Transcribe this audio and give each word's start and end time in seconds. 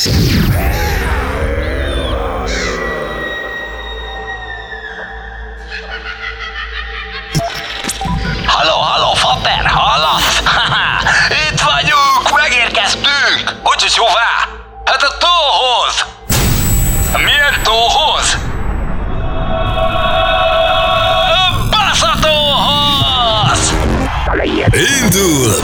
Halló, 0.00 0.12
halló, 8.78 9.14
Fater, 9.14 9.66
hallasz? 9.66 10.42
Itt 11.50 11.60
vagyunk, 11.60 12.40
megérkeztünk! 12.40 13.56
Hogy 13.62 13.82
hová? 13.96 14.48
Hát 14.84 15.02
a 15.02 15.16
tóhoz! 15.18 16.04
Milyen 17.24 17.62
tóhoz? 17.62 17.99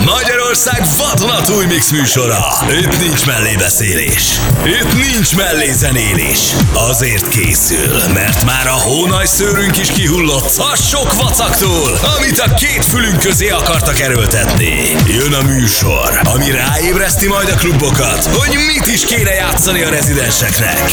Magyarország 0.05 0.83
vadonatúj 0.99 1.67
mix 1.67 1.91
műsora. 1.91 2.47
Itt 2.81 2.99
nincs 2.99 3.27
mellébeszélés. 3.27 4.23
Itt 4.65 4.93
nincs 4.93 5.37
mellézenélés. 5.37 6.39
Azért 6.75 7.29
készül, 7.29 8.03
mert 8.15 8.45
már 8.45 8.67
a 8.67 8.73
hónaj 8.73 9.27
szőrünk 9.27 9.79
is 9.79 9.89
kihullott 9.91 10.57
a 10.57 10.77
sok 10.77 11.13
vacaktól, 11.15 11.99
amit 12.17 12.39
a 12.39 12.55
két 12.55 12.85
fülünk 12.85 13.21
közé 13.21 13.49
akartak 13.49 14.01
erőltetni. 14.01 14.97
Jön 15.07 15.33
a 15.33 15.43
műsor, 15.43 16.21
ami 16.35 16.51
ráébreszti 16.51 17.29
majd 17.29 17.49
a 17.49 17.55
klubokat, 17.57 18.25
hogy 18.25 18.59
mit 18.67 18.87
is 18.87 19.05
kéne 19.05 19.35
játszani 19.35 19.83
a 19.83 19.91
rezidenseknek. 19.91 20.91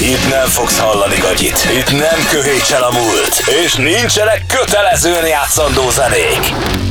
Itt 0.00 0.28
nem 0.30 0.48
fogsz 0.48 0.78
hallani 0.78 1.16
gagyit, 1.16 1.68
itt 1.78 1.90
nem 1.90 2.26
köhétsel 2.30 2.82
a 2.82 2.92
múlt, 2.92 3.42
és 3.64 3.74
nincsenek 3.74 4.44
kötelezően 4.46 5.26
játszandó 5.26 5.90
zenék. 5.90 6.85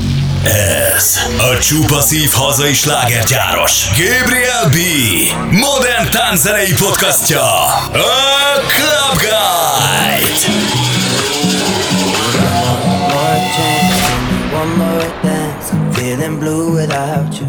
Ez 0.45 1.19
a 1.37 1.57
csupa 1.57 2.01
szív 2.01 2.31
hazai 2.31 2.73
slágergyáros 2.73 3.87
Gabriel 3.89 4.69
B. 4.69 4.75
Modern 5.51 6.09
tánzenei 6.09 6.73
podcastja 6.73 7.43
A 7.43 8.61
Club 8.67 9.19
Guide 9.19 10.05
feeling 16.15 16.39
blue 16.39 16.75
without 16.75 17.33
you. 17.39 17.47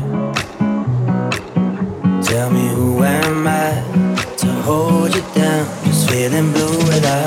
Tell 2.22 2.50
me 2.50 2.66
who 2.68 3.02
am 3.02 3.46
I 3.46 3.70
to 4.38 4.46
hold 4.46 5.14
you 5.14 5.22
down? 5.34 5.66
Just 5.84 6.10
feeling 6.10 6.52
blue 6.52 6.78
without. 6.88 7.25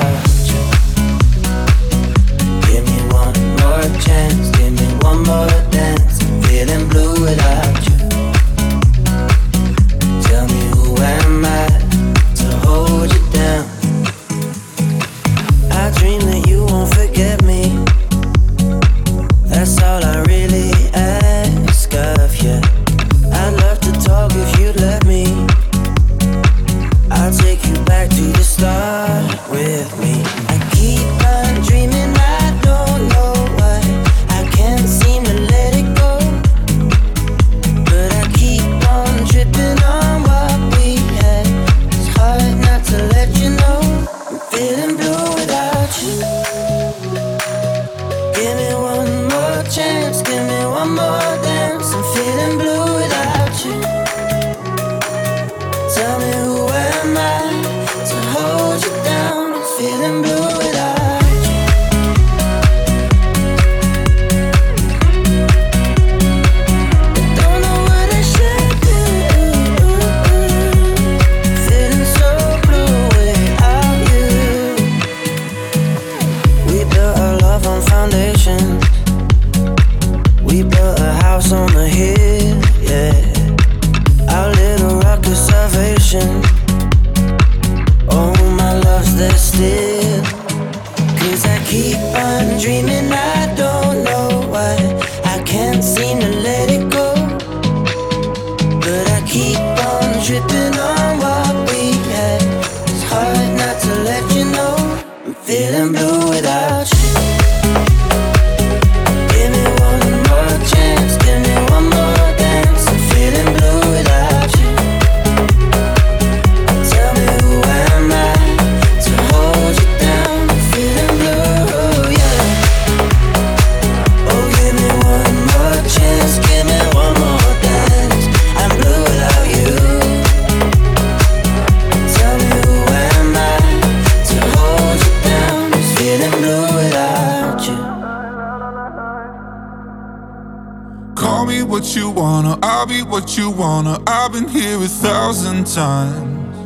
Wanna. 143.60 144.02
I've 144.06 144.32
been 144.32 144.48
here 144.48 144.78
a 144.78 144.88
thousand 144.88 145.66
times. 145.66 146.56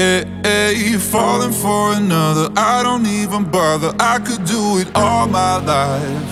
Eh, 0.00 0.24
eh, 0.24 0.32
hey, 0.42 0.74
hey, 0.74 0.96
falling 0.96 1.52
for 1.52 1.92
another, 1.92 2.48
I 2.56 2.82
don't 2.82 3.06
even 3.06 3.44
bother. 3.44 3.92
I 4.00 4.18
could 4.18 4.42
do 4.46 4.78
it 4.78 4.88
all 4.94 5.28
my 5.28 5.56
life. 5.58 6.30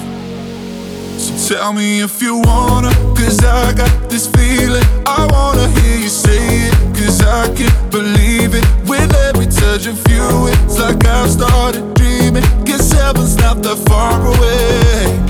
So 1.21 1.54
tell 1.54 1.75
me 1.75 2.00
if 2.00 2.22
you 2.22 2.38
wanna, 2.38 2.91
cause 3.19 3.38
I 3.44 3.75
got 3.75 3.93
this 4.09 4.26
feeling. 4.28 4.87
I 5.04 5.28
wanna 5.31 5.69
hear 5.81 5.98
you 5.98 6.09
say 6.09 6.41
it, 6.69 6.75
cause 6.97 7.21
I 7.21 7.54
can't 7.54 7.91
believe 7.91 8.54
it. 8.54 8.65
With 8.88 9.15
every 9.28 9.44
touch 9.44 9.84
of 9.87 9.98
you, 10.09 10.48
it's 10.53 10.78
like 10.78 11.04
I've 11.04 11.31
started 11.31 11.84
dreaming. 11.97 12.44
Guess 12.65 12.92
heaven's 12.92 13.37
not 13.37 13.62
that 13.62 13.77
far 13.87 14.16
away. 14.25 15.30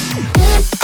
Just 0.00 0.80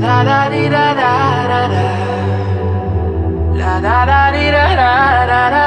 da 0.00 0.24
da 0.24 0.48
di 0.48 0.68
da 0.68 0.94
da 1.00 1.12
da 1.50 1.60
da. 1.72 1.84
La 3.60 3.74
da 3.86 3.98
da 4.10 4.30
di 4.34 4.46
da 4.56 4.66
da 4.80 4.92
da 5.30 5.42
da. 5.54 5.66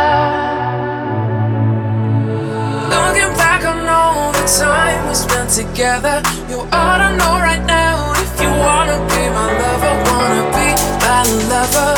Looking 2.94 3.34
back 3.38 3.64
on 3.66 3.88
all 3.88 4.32
the 4.32 4.46
time 4.60 5.08
we 5.08 5.14
spent 5.16 5.50
together, 5.50 6.22
you 6.50 6.60
ought 6.72 6.98
to 7.04 7.10
know 7.18 7.34
right 7.48 7.64
now 7.66 8.14
if 8.24 8.42
you 8.42 8.50
wanna 8.50 8.98
be 9.12 9.22
my 9.38 9.48
lover, 9.62 9.94
wanna 10.10 10.44
be 10.56 10.68
my 11.06 11.22
lover, 11.52 11.92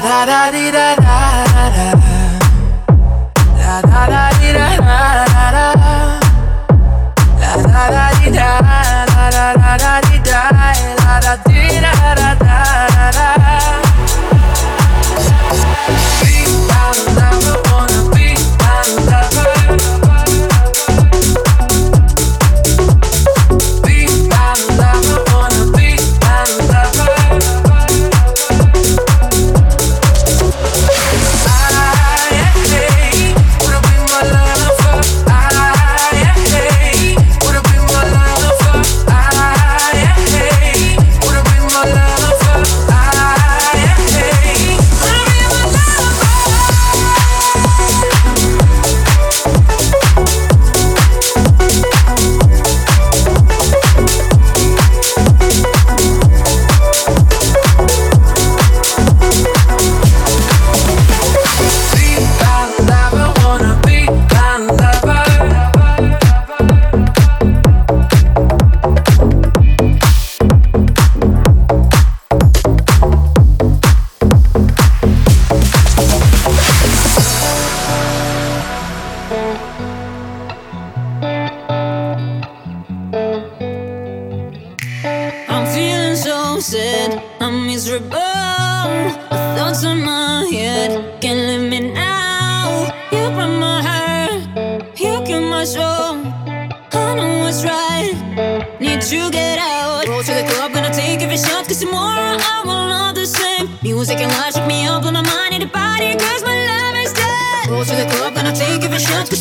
da 0.01 0.25
da 0.25 0.51
da 0.51 0.71
da 0.71 0.95
da. 0.95 1.02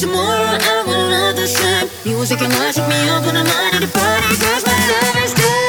Tomorrow, 0.03 0.59
I 0.59 0.83
would 0.85 1.11
love 1.13 1.37
the 1.37 1.47
same. 1.47 1.89
Music 2.05 2.43
and 2.43 2.53
watching 2.55 2.89
me 2.89 3.09
up 3.09 3.25
when 3.25 3.37
I'm 3.37 3.47
ready 3.47 3.79
to 3.79 3.87
the 3.87 3.93
party 3.93 4.35
Cause 4.35 4.67
my 4.67 4.75
love 4.75 5.25
is 5.25 5.33
good 5.33 5.62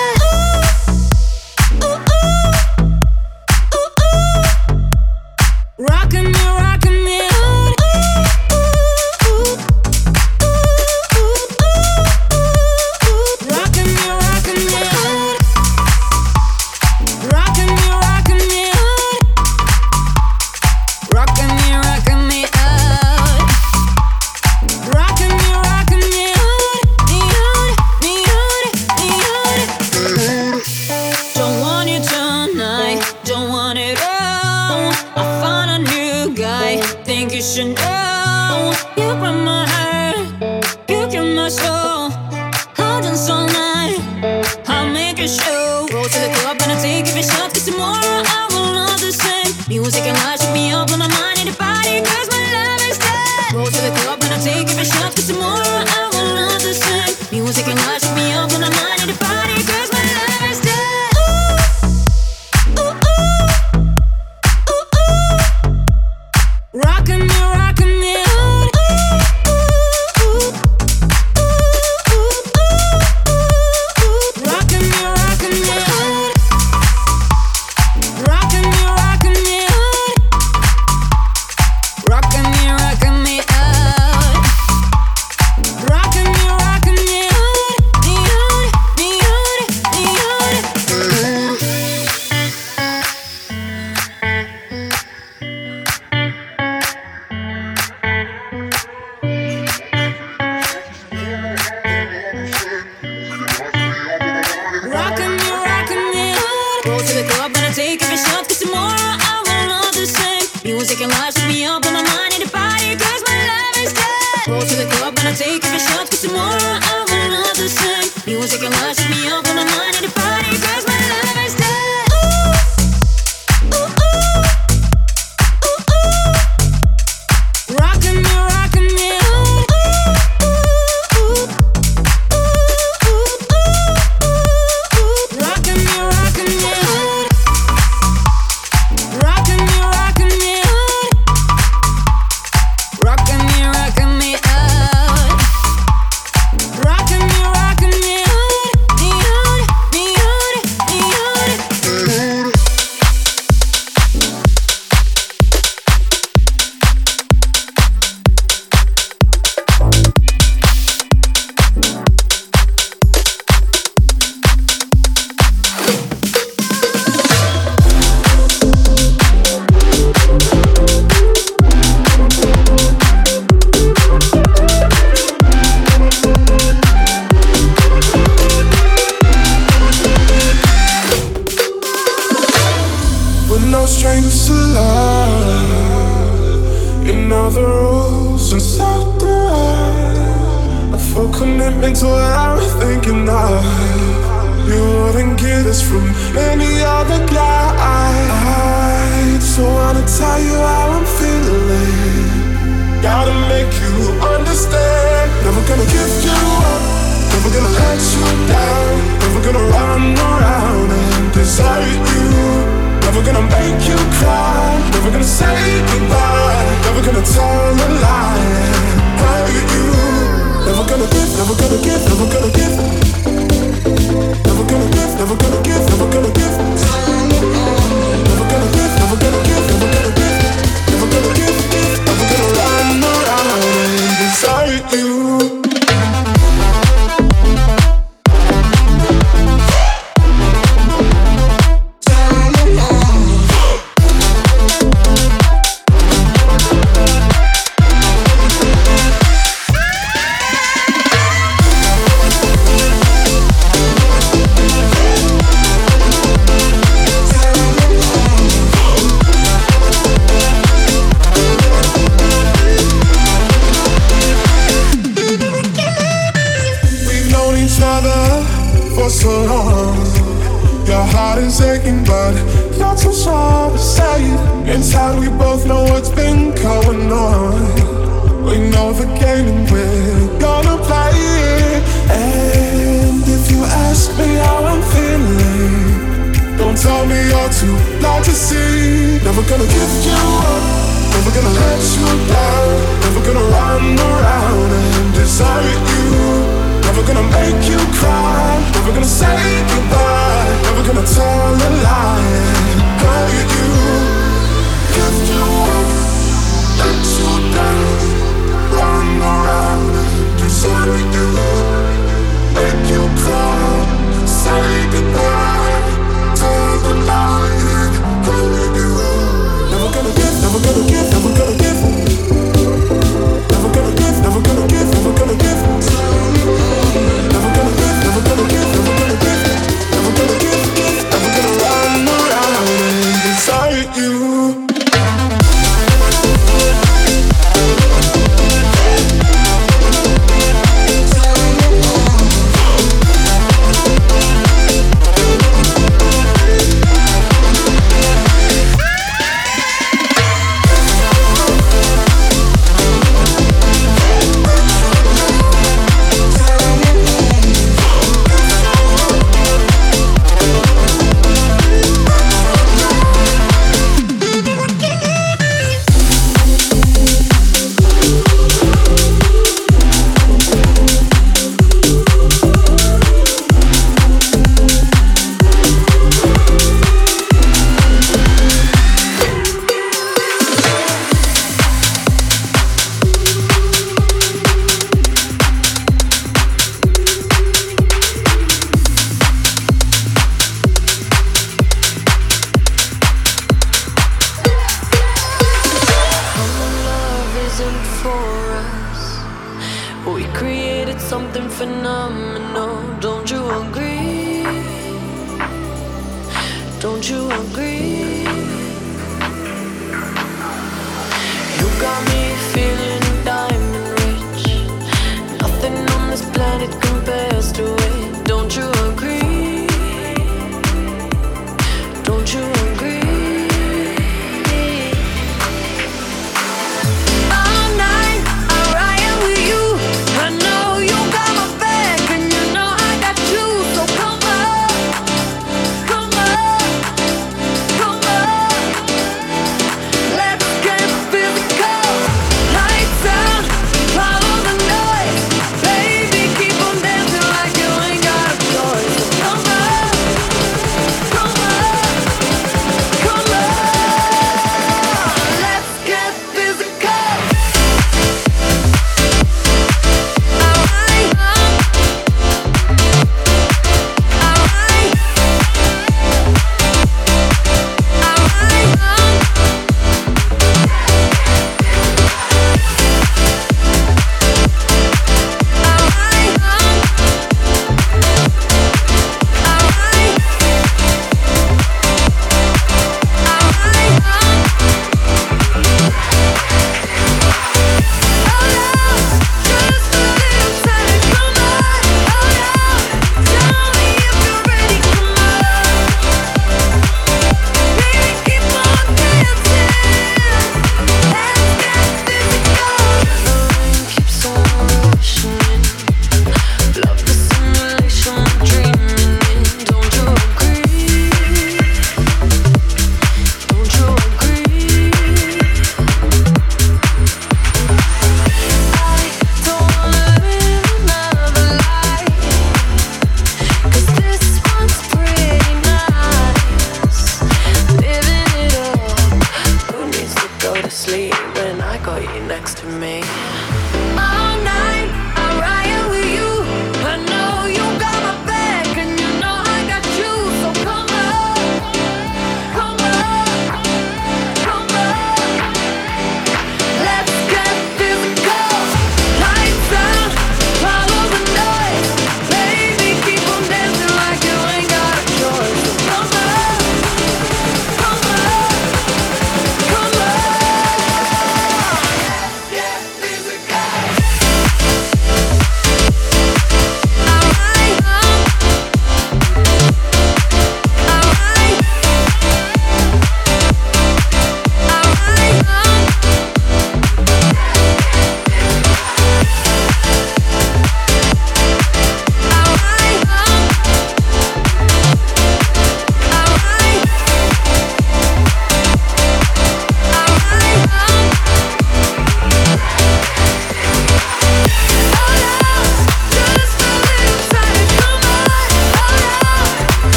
gonna 221.55 221.81
give, 221.81 222.05
never 222.05 222.27
gonna 222.31 222.51
give, 222.51 222.62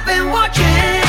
I've 0.00 0.06
been 0.06 0.30
watching. 0.30 0.99